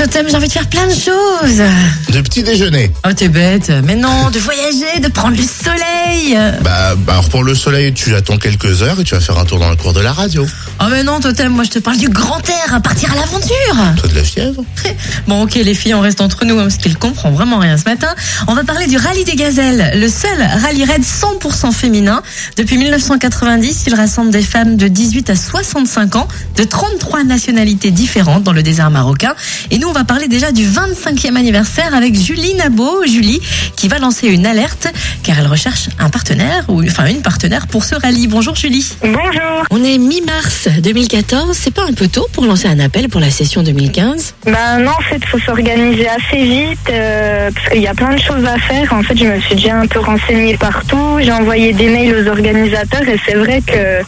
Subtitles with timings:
[0.00, 1.62] Totem, j'ai envie de faire plein de choses.
[2.08, 2.90] De petit déjeuner.
[3.06, 3.70] Oh, t'es bête.
[3.84, 6.38] Mais non, de voyager, de prendre le soleil.
[6.62, 9.44] Bah, bah, alors pour le soleil, tu attends quelques heures et tu vas faire un
[9.44, 10.46] tour dans la cour de la radio.
[10.80, 13.76] Oh, mais non, Totem, moi je te parle du grand air, à partir à l'aventure.
[13.98, 14.64] Toi de la fièvre
[15.28, 17.84] Bon, ok, les filles, on reste entre nous, hein, parce qu'il comprend vraiment rien ce
[17.84, 18.14] matin.
[18.46, 22.22] On va parler du rallye des gazelles, le seul rallye raid 100% féminin.
[22.56, 28.44] Depuis 1990, il rassemble des femmes de 18 à 65 ans, de 33 nationalités différentes
[28.44, 29.34] dans le désert marocain.
[29.70, 33.40] Et nous, on va parler déjà du 25e anniversaire avec Julie Nabo, Julie,
[33.74, 34.86] qui va lancer une alerte,
[35.24, 38.28] car elle recherche un partenaire, ou enfin une partenaire pour ce rallye.
[38.28, 38.88] Bonjour Julie.
[39.02, 39.64] Bonjour.
[39.70, 43.30] On est mi-mars 2014, c'est pas un peu tôt pour lancer un appel pour la
[43.30, 47.94] session 2015 Ben non, en fait, faut s'organiser assez vite euh, parce qu'il y a
[47.94, 48.92] plein de choses à faire.
[48.92, 51.18] En fait, je me suis déjà un peu renseignée partout.
[51.20, 54.04] J'ai envoyé des mails aux organisateurs et c'est vrai que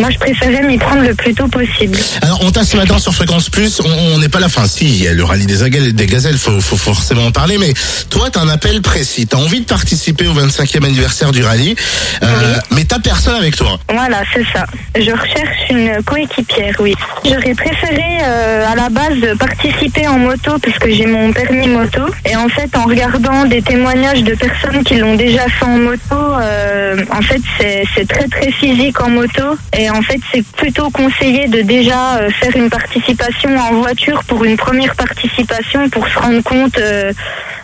[0.00, 1.96] moi, je préférais m'y prendre le plus tôt possible.
[2.22, 4.66] Alors, on t'a ce matin sur Fréquence Plus, on- n'est pas la fin.
[4.66, 7.58] Si, il y a le rallye des, agales- des gazelles, faut, faut forcément en parler,
[7.58, 7.72] mais
[8.10, 9.26] toi, t'as un appel précis.
[9.26, 11.74] T'as envie de participer au 25e anniversaire du rallye,
[12.22, 13.78] euh, mais t'as personne avec toi.
[13.92, 14.64] Voilà, c'est ça.
[14.96, 16.94] Je recherche une coéquipière, oui.
[17.24, 22.02] J'aurais préféré euh, à la base participer en moto parce que j'ai mon permis moto.
[22.24, 26.14] Et en fait, en regardant des témoignages de personnes qui l'ont déjà fait en moto,
[26.40, 29.56] euh, en fait, c'est c'est très très physique en moto.
[29.76, 34.44] Et en fait, c'est plutôt conseillé de déjà euh, faire une participation en voiture pour
[34.44, 37.12] une première participation pour se rendre compte euh,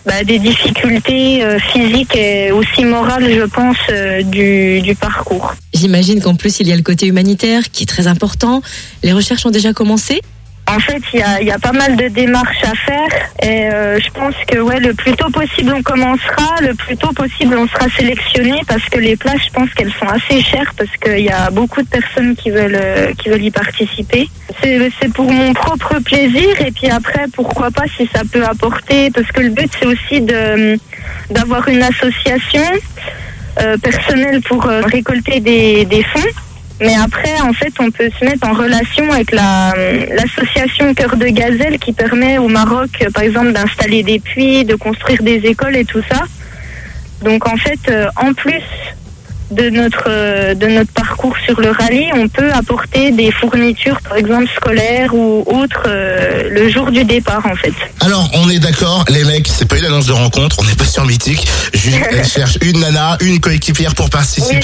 [0.07, 3.77] bah, des difficultés euh, physiques et aussi morales, je pense,
[4.25, 5.55] du parcours.
[5.75, 8.63] J'imagine qu'en plus il y a le côté humanitaire qui est très important.
[9.03, 10.21] Les recherches ont déjà commencé
[10.73, 14.35] En fait, il y a, pas mal de démarches à faire et euh, je pense
[14.47, 18.85] que le plus tôt possible on commencera, le plus tôt possible on sera sélectionné parce
[18.85, 21.89] que les places, je pense qu'elles sont assez chères parce qu'il y a beaucoup de
[21.89, 24.29] personnes qui veulent euh, qui veulent y participer.
[24.63, 29.27] C'est pour mon propre plaisir et puis après pourquoi pas si ça peut apporter parce
[29.33, 30.79] que le but c'est aussi de
[31.31, 32.63] d'avoir une association
[33.61, 36.31] euh, personnelle pour euh, récolter des fonds.
[36.81, 39.75] Mais après, en fait, on peut se mettre en relation avec la
[40.15, 44.75] l'association Cœur de Gazelle qui permet au Maroc, euh, par exemple, d'installer des puits, de
[44.77, 46.25] construire des écoles et tout ça.
[47.23, 48.63] Donc, en fait, euh, en plus
[49.51, 54.17] de notre euh, de notre parcours sur le rallye, on peut apporter des fournitures, par
[54.17, 57.73] exemple scolaires ou autres, euh, le jour du départ, en fait.
[58.01, 60.85] Alors, on est d'accord, les mecs, c'est pas une annonce de rencontre, on n'est pas
[60.85, 61.47] sur Mythique.
[61.75, 64.61] Julie, elle cherche une nana, une coéquipière pour participer.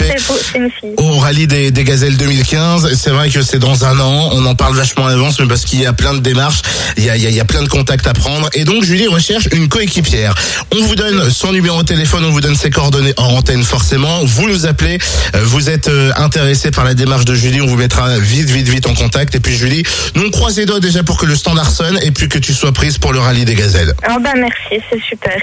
[0.98, 2.94] au rallye des, des gazelles 2015.
[2.94, 4.30] C'est vrai que c'est dans un an.
[4.32, 6.62] On en parle vachement à l'avance, mais parce qu'il y a plein de démarches,
[6.96, 8.48] il y a, il y a- il y a plein de contacts à prendre.
[8.54, 10.34] Et donc, Julie recherche une coéquipière.
[10.74, 14.20] On vous donne son numéro de téléphone, on vous donne ses coordonnées en antenne forcément.
[14.24, 14.75] Vous nous appelez.
[14.82, 14.98] Euh,
[15.44, 17.60] Vous êtes euh, intéressé par la démarche de Julie.
[17.60, 19.34] On vous mettra vite, vite, vite en contact.
[19.34, 19.82] Et puis, Julie,
[20.14, 22.52] nous on croise les doigts déjà pour que le standard sonne et puis que tu
[22.52, 23.94] sois prise pour le rallye des gazelles.
[24.02, 25.40] Ah bah merci, c'est super.